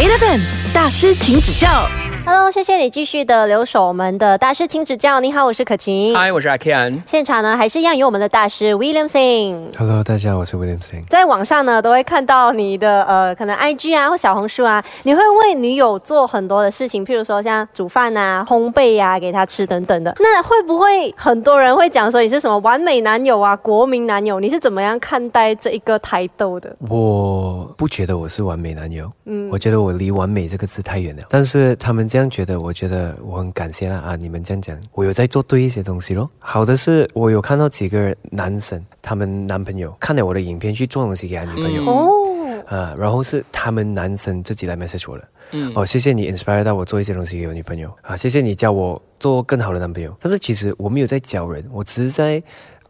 [0.00, 0.40] Eleven
[0.72, 1.86] 大师，请指教。
[2.26, 5.20] Hello，谢谢你继续的留守我们的大师请指教。
[5.20, 6.14] 你好，我是可晴。
[6.14, 7.02] 嗨，我是阿 Ken。
[7.06, 9.76] 现场呢还是一样有我们的大师 William Sing。
[9.76, 11.04] Hello，大家好，我是 William Sing。
[11.08, 20.14] 在网上呢，都会看到你的呃，可能 IG 啊或小红书啊，你会为女友做很多的事情，譬如说像煮饭啊、烘焙呀、给她吃等等的。
[20.20, 24.38] 那会不会很多人会讲说你是什么完美男友啊、国民男友？
[24.38, 26.76] 你是怎么样看待这一个台斗的？
[26.88, 31.22] 我不觉得我是完美男友，嗯，我觉得我离完美这个字太远了。
[31.30, 34.16] 但是他们这样觉得，我觉得我很感谢啦啊！
[34.16, 36.28] 你们这样讲，我有在做对一些东西咯。
[36.40, 50.12] 好的是，我有看到几个男生，他们男朋友看了我的影片去做东西给他女朋友，哦，啊，然后是他们男生自己来 message 我了，嗯哦，谢谢你 inspire 到我做一些东西给我女朋友啊，谢谢你教我做更好的男朋友。
[50.20, 52.42] 但是其实我没有在教人，我只是在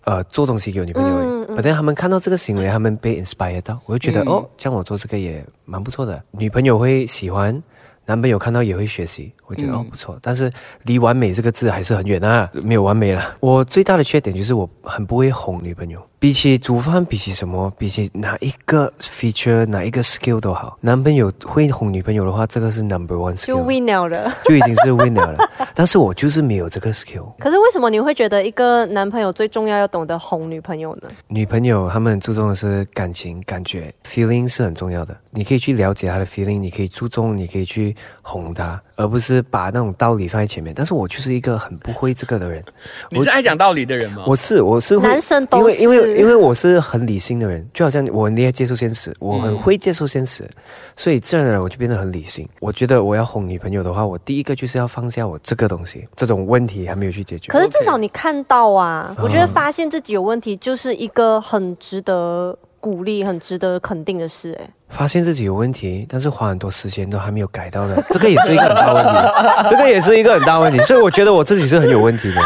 [0.04, 1.26] 呃做东西给我女朋友而已。
[1.26, 7.60] 嗯嗯反正他们看到这个行为，他们被 inspire 到，我就觉得、嗯哦，像我做这个也蛮不错的，女朋友会喜欢。
[8.10, 9.74] 男朋友看到也会学习，我觉得、嗯。
[9.74, 13.36] 哦不错，但是离完美这个字还是很远啊，没有完美了。
[13.38, 24.30] 我最大的缺点就是我很不会哄女朋友，比起煮饭，比起什么，比起哪一个 feature 哪一个 skill 都好，男朋友会哄女朋友的话，这个是 number one 就 skill，就 win 了了。
[24.44, 25.38] 就已经是 winner 了。
[25.74, 27.32] 但是我就是没有这个 skill。
[27.38, 31.08] 可是为什么你会觉得一个男朋友最重要要懂得哄女朋友呢？
[31.28, 35.16] 女朋友他们很注重的是感情、感觉，feeling 是很重要的。
[35.30, 40.74] 你可以去了解她的 feeling，你可以注重，你可以去哄她，而不是把那种道理放在前面。
[40.76, 42.62] 但是我就是一个很不会这个的人。
[43.10, 44.24] 你是爱讲道理的人吗？
[44.26, 50.48] 我是我是会男生都因为因为因为我是很理性的人，就好像我很厉害接受现实，我很会接受现实，
[50.94, 52.48] 所以自然而然我就变得很理性。
[52.60, 57.50] 我觉得我要哄女朋友的话，我第一个就是要放下我这个东西，这种问题还没有去解决。
[57.50, 64.56] 可是至少你看到啊，嗯我觉得发现自己有问题就是一个很值得鼓励、很值得肯定的事。
[64.60, 70.78] 哎，发现自己有问题，但是花很多时间都还没有改到的， 这个也是一个很大问题，这个也是一个很大问题。
[70.80, 72.40] 所以我觉得我自己是很有问题的，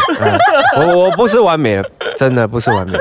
[0.77, 2.99] 嗯、我我不是完美的，真的不是完美，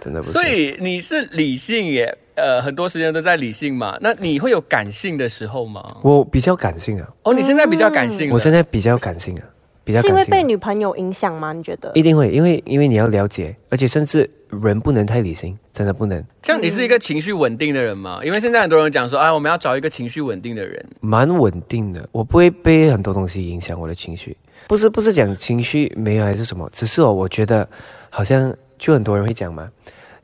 [0.00, 0.32] 真的不是。
[0.32, 3.98] 所以你是理性耶，呃，很多时间都在理性嘛。
[4.00, 5.96] 那你会有感性的时候吗？
[6.02, 8.34] 我比较感性啊，哦，你现在比较感性了。
[8.34, 9.42] 我现在比较感性啊，
[9.84, 11.52] 比较是因为被女朋友影响吗？
[11.52, 11.92] 你觉得？
[11.94, 18.20] 一定会，因为因为你要了解，而且甚至人不能太理性，真的不能，这样你是一个情绪稳定的人吗？
[18.24, 20.84] 因为现在很多人讲说，哎，我们要找一个情绪稳定的人。
[21.00, 22.08] 蛮稳定的。
[22.12, 24.36] 我不会被很多东西影响我的情绪，
[24.66, 27.68] 不是不是讲情绪没有还是什么，只是哦，我觉得
[28.08, 29.70] 好像就很多人会讲嘛，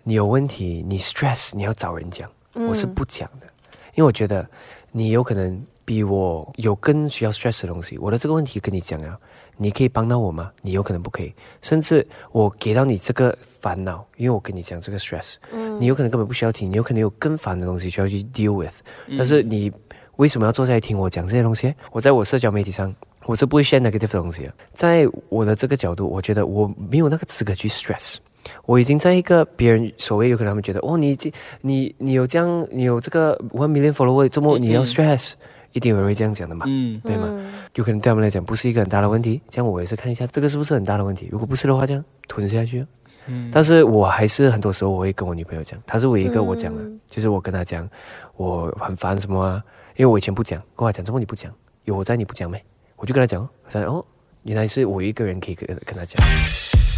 [0.04, 3.46] 你有问题，你 stress 你要找人讲，我是不讲的，
[3.94, 4.48] 因为我觉得
[4.90, 9.18] 你有可能比我有更需要 stress 的东西，我的这个问题跟你讲啊，
[9.56, 10.52] 你可以帮到我吗？
[10.62, 15.34] 你有可能不可以，甚至我给到你这个烦恼，因为我跟你讲这个 stress，、
[15.80, 18.76] 你有可能根本不需要听，你有可能有更烦的东西需要去 deal with，、
[19.18, 19.72] 但是你
[20.14, 21.74] 为什么要坐下来听我讲这些东西？
[21.90, 22.94] 我在我社交媒体上。
[23.26, 28.16] 我是不会 share negative 的东西的，在我的这个角度，我觉得我没有那个资格去 stress。
[28.64, 31.30] 我已经在一个别人所谓有可能他们觉得哦，你这
[31.60, 35.34] 你你有这样，你有这个 one million follower，这么你要 stress，、
[35.72, 37.28] 一定有人会这样讲的嘛，嗯，对吗？
[37.74, 41.28] 有可能对他们来讲不是一个很大的问题，这样我也是看一下这个是不是很大的问题。
[41.30, 42.86] 如果不是的话，这样吞下去。
[43.26, 47.88] 嗯，但是我还是很多时候我会跟我女朋友讲，她是唯一一个我讲的，就是我跟她讲
[48.36, 49.62] 我很烦什么啊，
[49.96, 51.52] 因为我以前不讲，跟她讲，怎么你不讲？
[51.84, 52.62] 有我在你不讲没？
[52.96, 54.04] 我就跟她讲，我说哦，
[54.42, 56.20] 原来是我一个人可以跟跟她讲。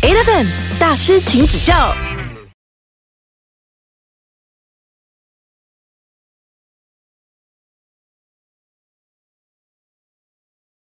[0.03, 0.47] Eleven
[0.79, 1.95] 大师，请指教。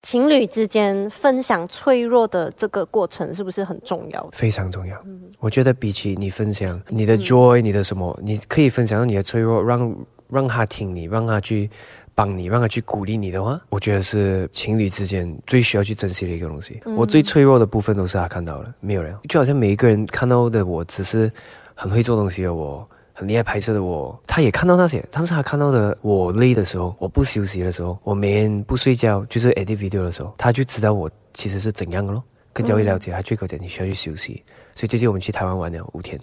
[0.10, 4.30] 情侣之间分享脆弱的这个过程是不是很重要？
[4.32, 5.00] 非常重要。
[5.38, 9.96] 我觉得比起你分享你的 joy，、你的什么，你可以分享到你的脆弱，让
[10.28, 11.70] 让他听你，让他去
[12.16, 16.82] 帮你，让他去鼓励你的话，我觉得是情侣之间最需要去珍惜的一个东西。
[16.98, 21.32] 我最脆弱的部分都是他看到了，没有人，就好像每一个人看到的我只是
[21.76, 22.90] 很会做东西的我。
[23.20, 32.24] 很厉害拍摄的我，他也看到那些，但是他看到的我累的时候，我不休息的时候，我每天不睡觉，就是 edit video 的时候，他就知道我其实是怎样的咯。
[32.54, 34.42] 更加会了解，他就会跟我讲你需要去休息。
[34.74, 36.18] 所以最近我们去台湾玩了五天，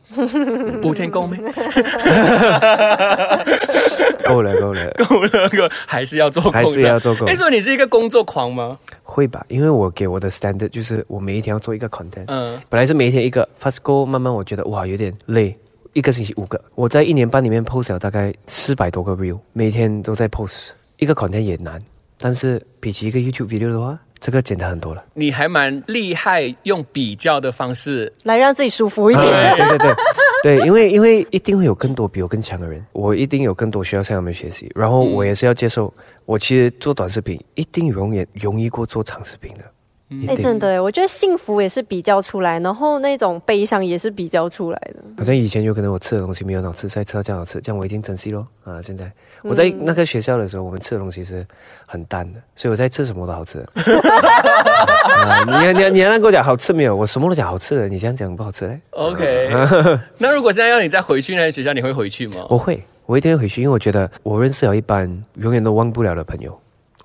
[0.82, 1.36] 五天够没？
[4.24, 8.78] 够了够了，够了， 够，还是要做工，还是要做工哎，所以你是一个工作狂吗？
[9.02, 9.44] 会吧？
[9.48, 15.54] 因为我给我的 standard 就是我每一天要做一个 content，嗯，本来是每一天一个，fast go 慢慢我觉得哇有点累。
[15.96, 21.82] 一个星期五个，我在一年半里面 post 了大概四百多个 reel，每天都在 post，一个 content 也难，
[22.18, 25.02] 但是比起一个 YouTube video 的话，这个简单很多了。
[25.14, 28.12] 你还蛮厉害，用比较的方式。
[28.24, 29.56] 来让自己舒服一点。
[29.56, 29.94] 对对对
[30.58, 35.90] 对，因为因为一定会有更多比我更强的人，我一定有更多需要向他们学习，然后我也是要接受，
[36.26, 39.64] 我其实做短视频一定永远容易过做长视频的。
[40.08, 45.02] 一哎、定真的哎，我觉得幸福也是比较出来，然后那种悲伤也是比较出来的。
[45.18, 48.46] 好像以前有可能我吃的东西没有很好吃，现在吃到这样好吃，这样我一定珍惜咯。
[48.62, 49.10] 啊，现在
[49.42, 51.44] 我在那个学校的时候，我们吃的东西是
[51.86, 53.58] 很淡的，所以我在吃什么都好吃。
[53.58, 56.94] 啊，你你你还能跟我讲好吃没有？
[56.94, 59.50] 我什么都讲好吃的，你这样讲不好吃嘞？OK，
[60.18, 62.46] 那如果现在要你再回去那些学校，你会回去吗？
[62.48, 66.56] 我会，我一定会回去，因为我觉得我认识了一班永远都忘不了的朋友。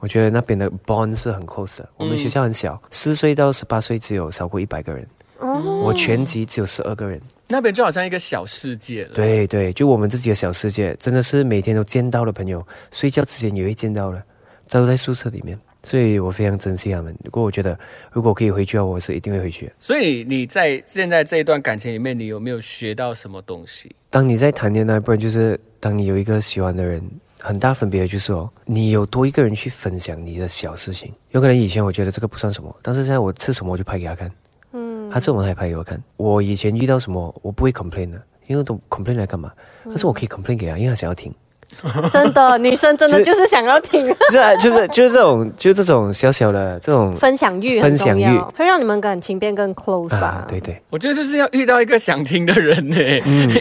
[0.02, 1.90] 我觉得那边的 bond 是很 close 的。
[1.96, 5.08] 我们学校很小，四岁到十八岁只有少过一百个人，
[5.38, 7.22] 哦，我全级只有十二个人。
[7.48, 9.12] 那边就好像一个小世界了。
[9.14, 14.24] 对对，就我们自己的小世界，真的是每天都见到的朋友，睡觉之前也会见到了，
[14.70, 17.16] 都在宿舍里面，所以我非常珍惜他们。
[17.24, 17.78] 如果我觉得，
[18.12, 19.72] 如果可以回去的话，我是一定会回去。
[19.78, 23.94] 所以你在现在这一段感情里面，你有没有学到什么东西？
[24.10, 27.04] 当你在谈恋爱，不然就是当你有一个喜欢的人，
[27.42, 31.12] 很大分别的就是哦，你有多一个人去分享你的小事情。
[31.32, 34.32] 有可能以前我觉得这个不算什么，但是现在我吃什么我就拍给他看，
[34.74, 36.02] 嗯，他吃什么他也拍给我看。
[36.18, 39.52] 我以前遇到什么我不会 complain 的，因为都 complain 来干嘛？
[39.86, 41.34] 但是我可以 complain 给他，因为他想要听。
[42.12, 50.46] 真的，女生真的就是想要听， 就是啊就是就是这种就是这种小小的这种分享欲分享欲，会让你们感情变更 close 吧啊，？
[50.48, 52.98] 对对，我觉得就是要遇到一个想听的人呢，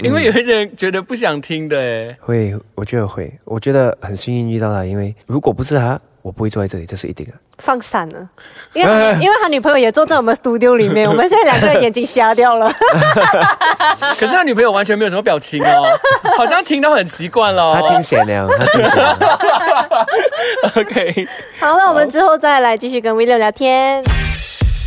[0.02, 2.16] 因为有一些人觉得不想听的哎。
[2.20, 7.32] 会，我觉得会，我觉得很幸运遇到他，因为如果不是他，我不会坐在这里，这是一定的。
[7.58, 8.28] 放闪了，
[8.72, 12.72] 因为他因为他女朋友也坐在我们 studio 里面， 我们现在两个人眼睛瞎掉了。
[14.18, 15.98] 可是他女朋友完全没有什么表情哦，
[16.36, 19.16] 好像听到很习惯了、他听闲聊，他听闲聊。
[20.76, 21.28] OK，
[21.60, 24.02] 好，那我们之后再来继续跟 William 聊天。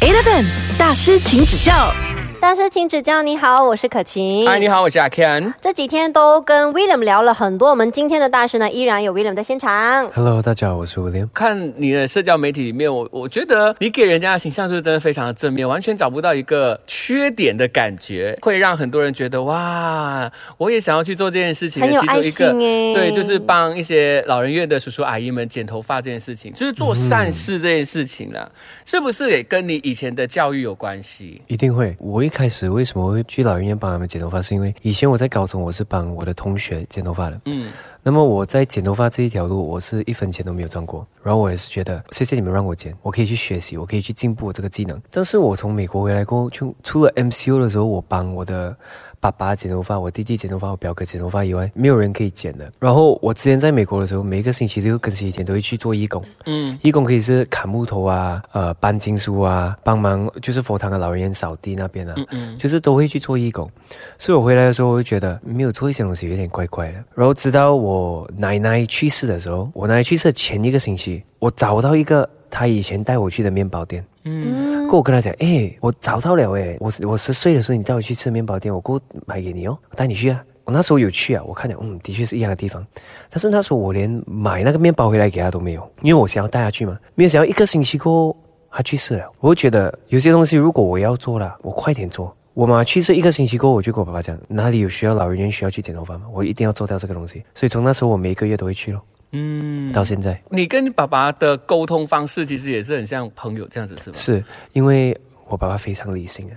[0.02, 0.46] Eleven
[0.78, 1.94] 大师，请指教。
[2.44, 3.22] 大师，请指教。
[3.22, 4.46] 你好，我是可晴。
[4.46, 5.54] 嗨，你好，我是阿 Ken。
[5.62, 10.06] 这几天都跟 William 聊了很多，我们今天的大师呢，依然有 William 在现场。
[10.14, 11.30] Hello，大家好，我是 William。
[11.34, 28.52] 看你的社交媒体里面，我我觉得你给人家的形象就是真的非常的正面，完全找不到一个缺点的感觉，会让很多人觉得哇，我也想要去做这件事情很有爱心哎对，就是帮一些老人院的叔叔阿姨们剪头发这件事情，就是做善事这件事情啦，
[28.84, 31.42] 是不是也跟你以前的教育有关系？
[31.48, 31.96] 一定会。
[32.00, 37.40] 我一开始为什么会去老人院帮他们剪头发，是因为以前我在高中我是帮我的同学剪头发的。
[37.46, 37.72] 嗯，
[38.06, 41.08] 那么我在剪头发这一条路，我是一分钱都没有赚过。
[41.24, 45.02] 然后我也是觉得，谢谢你们让我剪，我可以去学习，我可以去进步我这个技能。
[45.10, 48.76] 但是我从美国回来过后，就除了 MCU 的时候，我帮我的
[49.22, 52.70] 爸爸剪头发，我弟弟剪头发，我表哥剪头发以外，没有人可以剪的。
[52.78, 56.22] 然后我之前在美国的时候，每一个星期六跟星期天都会去做义工。
[56.46, 63.72] 嗯，义工可以是砍木头啊，呃，搬经书啊，帮忙就是佛堂的老人院扫地那边啊，嗯就是都会去做义工。
[64.18, 67.02] 所以我回来的时候，我就觉得没有做一些东西有点怪怪的。
[67.16, 67.93] 然后直到我
[68.38, 74.06] 奶奶去世的时候，我奶奶去世的前一个星期，我找到一个她以前带我去的面包店。
[74.26, 80.44] 嗯，过我跟她讲，哎，我找到了哎，我我十岁的时候你带我去吃面包店，我过买给你哦，我带你去啊。
[80.66, 82.86] 我那时候有去啊，我看了，嗯，的确是一样的地方，
[83.30, 88.38] 但是那时候我连买那个面包回来给他都没有，因为我想要带他去嘛，没有想到一个星期过后
[88.72, 92.34] 他去世了，我就觉得有些东西如果我要做了，我快点做。
[92.54, 96.26] 我妈去世一个星期过后，我就跟我爸爸讲，哪里有需要老人院需要去剪头发吗？
[96.32, 97.44] 我一定要做掉这个东西。
[97.56, 99.02] 所以从那时候我每一个月都会去咯，
[99.32, 104.16] 嗯，到现在你跟爸爸的沟通方式其实也是很像朋友这样子，是吗？
[104.16, 104.44] 是
[104.74, 106.56] 因为我爸爸非常理性啊，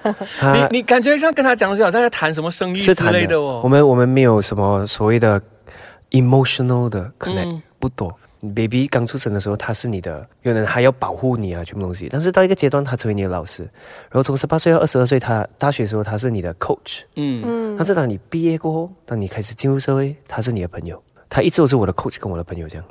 [0.38, 3.62] 他你你感觉像跟他讲东西，好像在谈什么生意之类的哦。
[3.64, 5.40] 我们我们没有什么所谓的
[6.10, 8.14] emotional 的 connect，、嗯不多。
[8.40, 12.08] Baby 刚出生的时候，他是你的，有人还要保护你啊，全部东西。
[12.10, 13.62] 但是到一个阶段，他成为你的老师。
[13.62, 17.02] 然后从十八岁到二十二岁，他大学的时候他是你的 coach。
[17.16, 21.02] 嗯嗯但是当你毕业过后，当你开始进入社会，他是你的朋友。
[21.32, 22.84] 他一直都是我的 coach 跟我的朋友这样，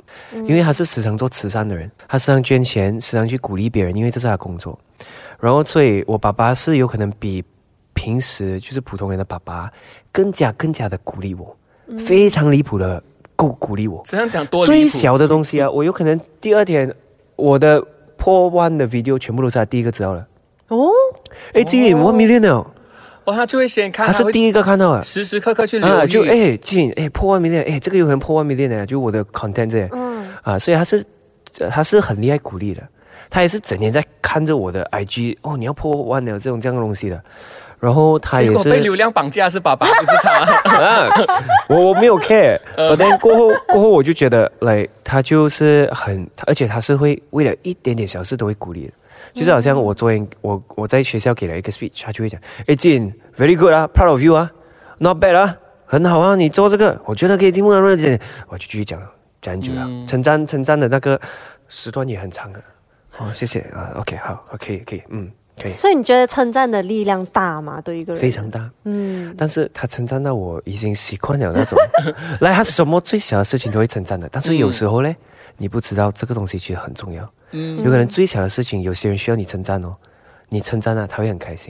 [0.46, 4.78] 因为他是时常做慈善的人，他时常捐钱，时常去鼓励别人，因为这是他工作。
[5.38, 7.44] 然后，所以我爸爸是有可能比
[7.92, 9.70] 平时就是普通人的爸爸
[10.10, 11.54] 更加更加的鼓励我，
[11.98, 13.02] 非常离谱的
[13.40, 14.02] 够鼓励我。
[14.04, 16.92] 这样讲多最小的东西啊，我有可能第二天
[17.36, 17.82] 我的
[18.16, 20.26] 破万的 video 全部都是他第一个知道了。
[20.68, 20.90] 哦，
[21.54, 22.70] 哎，这 one million 了，
[23.24, 25.02] 哦，他就会先看，会他是第一个看到的。
[25.02, 29.88] 时时刻刻去留啊，就哎进哎破万 million，哎这个有可能破万 million 的，就我的 content 这样。
[29.92, 31.02] 嗯，啊，所以他是
[31.70, 32.82] 他是很厉害鼓励的，
[33.30, 37.20] 他也是整天在看着我的 IG 哦，你要破万了这种这样的东西的，
[37.80, 40.30] 然后他也是被流量绑架是爸爸，不是他。
[40.78, 41.08] 啊，
[41.68, 42.60] 我我没有 care，
[42.98, 48.92] 但过后过后我就觉得，来他就是很，而且他是会为了一点点小事都会鼓励的。
[49.32, 54.50] 就是好像我昨天我我在学校给了一个 speech，他就会讲，哎，Jin very good 啊，proud of you 啊
[54.98, 55.56] ，，not bad 啊，
[55.86, 57.80] 很好啊，你做这个，我觉得可以进步了，
[58.48, 59.06] 我就继续讲了，
[59.40, 61.20] 讲很久了，称赞称赞的那个
[61.68, 62.60] 时段也很长啊。
[63.18, 65.30] 哦，谢谢啊，OK，好，OK，可以，嗯，
[65.68, 67.80] 所以你觉得称赞的力量大吗？
[67.80, 68.20] 对一个人。
[68.22, 71.78] 非常大，嗯，但是他称赞到我已经习惯了那种，
[72.40, 75.14] 来，他什么最小的事情都会称赞的，但是有时候呢，
[75.56, 79.94] 你不知道这个东西其实很重要，嗯，有可能最小的事情，有些人需要你称赞哦，
[80.48, 81.68] 你称赞了，他会很开心。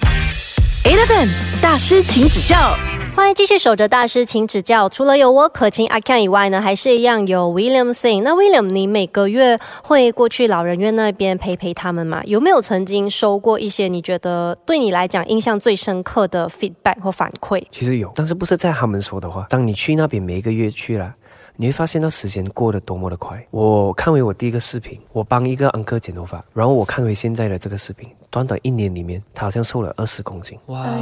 [1.60, 2.76] 大师，请指教。
[3.16, 4.88] 欢迎继续守着大师，请指教。
[4.88, 8.22] 除了有我可亲阿 Ken 以外呢，还是一样有 William Sing。
[8.22, 12.22] 那 William，你每个月会过去老人院那边陪陪他们吗？
[12.24, 17.60] 有没有曾经收过一些你觉得对你来讲印象最深刻的 feedback 或反馈？
[17.72, 19.44] 其实有，但是不是在他们说的话。
[19.50, 21.12] 当你去那边每一个月去了，
[21.60, 23.46] 你会发现到时间过得多么的快。
[23.50, 30.98] 我看回我第一个视频，我帮一个安哥剪头发，然后我看回现在的这个视频，短短一年里面，他好像瘦了二十公斤，哇，哎，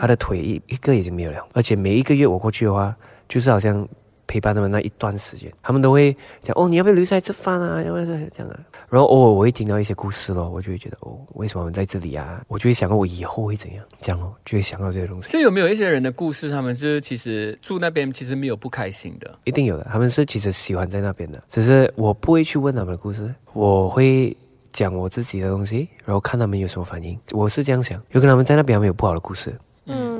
[0.00, 2.96] 他的腿一一个已经没有了，而且每一个月我过去的话，
[3.28, 3.86] 就是好像。
[4.26, 7.82] 陪伴他们那一段时间，他们都会讲哦，你要不要留下来吃饭啊？
[7.82, 8.60] 要不要这样啊？
[8.88, 12.42] 然后偶尔我会听到一些故事咯，我就会觉得哦，为什么我们在这里啊？
[12.48, 15.28] 我就会想到我以后会怎样，这样哦，就会想到这些东西。
[15.28, 19.38] 所以有没有一些人的故事，他们就是其实住那边其实没有不开心的？
[19.44, 24.36] 一定有的，他们是其实喜欢在那边的，只是我不会去问他们的故事，我会
[24.72, 27.18] 讲我自己的东西，然后看他们有什么反应。
[27.32, 29.54] 我是这样想，有可能他们在那边他们有不好的故事，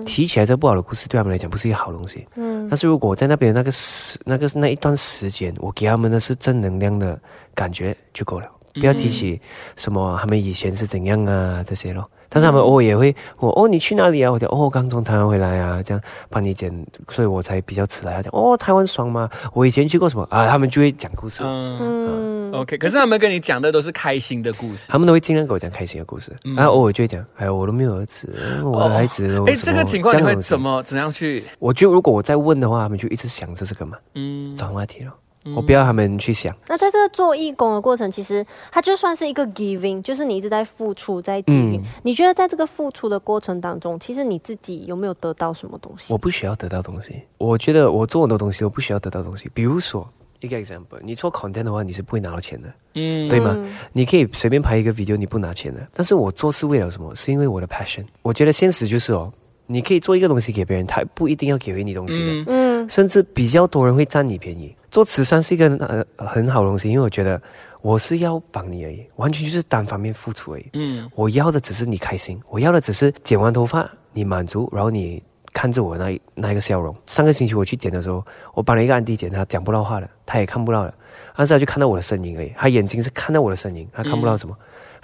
[0.07, 2.27] 提起来这不好的故事对他们来讲不是一个好东西。
[2.37, 7.21] 嗯但是如果我在那边那个时那个那一段时间，我给他们的是正能量的
[7.55, 9.41] 感觉就够了，不要提起
[9.77, 12.09] 什么他们以前是怎样啊这些咯。
[12.29, 14.31] 但是他们偶尔也会我哦你去哪里啊？
[14.31, 16.73] 我讲哦刚从台湾回来啊，这样帮你剪，
[17.11, 18.15] 所以我才比较迟来。
[18.15, 19.29] 他讲哦台湾爽吗？
[19.53, 20.49] 我以前去过什么啊？
[20.49, 22.77] 他们就会讲故事，嗯嗯，，OK。
[22.79, 24.91] 可是他们跟你讲的都是开心的故事。
[24.91, 28.33] 他们都会尽量给我讲开心的故事，然后偶尔就会讲哎我都没有儿子，
[28.65, 31.45] 我的孩子都哎，这个情况你会怎么怎样去？
[31.59, 35.13] 我就如果我再问的话，他们就一直想着这个嘛，嗯，找话题了。
[35.55, 41.77] 我不要他们去想，那在这个做义工的过程，其实它就算是一个 giving，就是你一直在付出，在给予。
[41.77, 46.13] 嗯你觉得在这个付出的过程当中，其实你自己有没有得到什么东西？
[46.13, 47.23] 我不需要得到东西。
[47.39, 49.51] 我觉得我做很多东西，我不需要得到东西。
[49.53, 50.09] 比如说
[50.41, 53.57] 一个 example，你做 content 的话，你是不会拿到钱的，嗯对吗？
[53.93, 55.87] 你可以随便拍一个 video，你不拿钱的。
[55.95, 57.15] 但是我做是为了什么？
[57.15, 58.05] 是因为我的 passion。
[58.23, 59.33] 我觉得现实就是哦，
[59.67, 62.27] 你可以做一个东西给别人，他不一定要给回你东西的。
[62.27, 64.75] 嗯嗯甚至比较多人会占你便宜。
[64.91, 67.41] 做慈善是一个呃很好的东西，因为我觉得
[67.83, 70.67] 我是要帮你而已，完全就是单方面付出而已。
[70.75, 75.21] 嗯我要的只是你开心，我要的只是剪完头发你满足，然后你
[75.53, 76.95] 看着我那一那一个笑容。
[77.07, 80.95] 上个星期我去剪的时候，我帮了一个安迪剪，他讲不到话了，他也看不到的，
[81.35, 84.57] 但是他就看到我的身影而已，他眼睛是看到我的身影，他看不到什么，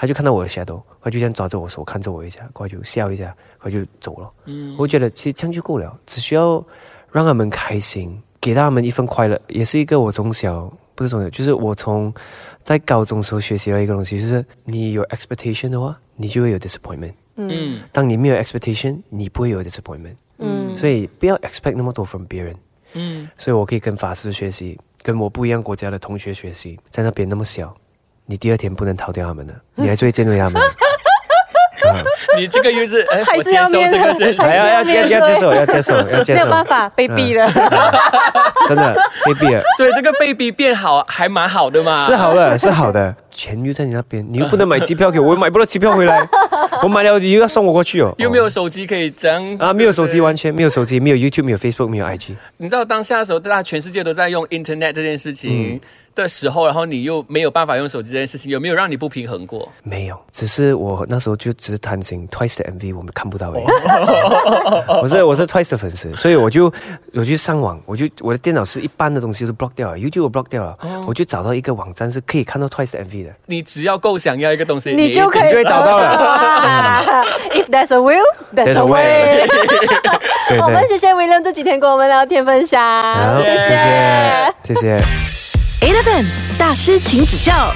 [0.03, 4.29] 他就看到我的 shadow，他就这样抓着我手看着我一下，他就笑一下，他就走了。
[4.47, 6.61] 嗯我觉得其实这样就够了，只需要
[7.13, 12.13] 让他们开心，给到他们一份快乐，也是一个我从小不是从小，就是我从
[12.65, 17.15] 在高中时候学习了一个东西，就是你有 expectation 的话，你就会有 disappointment。
[17.37, 20.17] 嗯当你没有 expectation，你不会有 disappointment。
[20.39, 22.57] 嗯所以不要 expect 那么多 from 别人。
[22.95, 27.73] 嗯，所以我可以跟法师学习，跟我不一样国家的同学学习，在那边那么小，
[28.26, 30.61] 你第二天不能逃掉他们的，你还是会见到他们的。
[32.37, 34.41] 你这个又是哎，还我接受是要面这个现实。
[34.41, 37.47] 还要要要要接受，要接受，要接受没有，办法，被逼了。
[38.69, 39.62] 真的被逼了。
[39.76, 42.00] 所以这个 baby 变好还蛮好的嘛。
[42.00, 46.26] 是好的，是好的，钱又在你那边，你又不能买机票给我，我买不到机票回来，
[46.83, 48.14] 我买了你又要送我过去哦。
[48.17, 52.35] 又没有手机可以这样啊，没有手机，完全没有手机，没有 YouTube，没有 Facebook，没有 IG。
[52.59, 55.81] 你知道当下的时候，大家全世界都在用 Internet 这件事嗯情
[56.14, 59.69] 的时候，然后你又没有办法用手机这件事情，有没有让你不平衡过？
[59.83, 63.64] 没有，只是我那时候就只是贪心，Twice 的 MV 我们看不到而已。
[65.02, 66.73] 我是我是 Twice 的粉丝，所以我就
[67.14, 70.76] 我就上网，我就我的电脑是一般的东西都 block 掉了，YouTube 我 block 掉了，
[71.07, 73.35] 我就找到一个网站是可以看到 Twice 的 MV 的。
[73.47, 77.02] 你只要够想要一个东西，你就可以就会找到了啊
[77.52, 79.47] If there's a will, there's a way
[80.61, 85.42] 我们对，谢谢 William 这几天跟我们聊天分享，好，谢谢谢谢。
[85.83, 86.25] Eleven
[86.57, 87.75] 大师，请指教。